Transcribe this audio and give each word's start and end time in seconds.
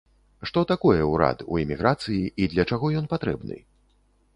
Што 0.51 0.63
такое 0.71 1.01
ўрад 1.11 1.45
у 1.51 1.61
эміграцыі 1.67 2.21
і 2.41 2.51
для 2.55 2.63
чаго 2.71 2.85
ён 3.05 3.15
патрэбны? 3.17 3.57